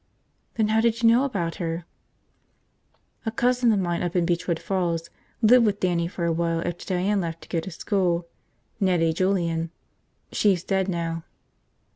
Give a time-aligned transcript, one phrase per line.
[0.55, 1.85] "Then how did you know about her?"
[3.23, 5.11] "A cousin of mine up in Beechwood Falls
[5.43, 8.27] lived with Dannie for a while after Diane left to go to school.
[8.79, 9.69] Nettie Julian.
[10.31, 11.23] She's dead now."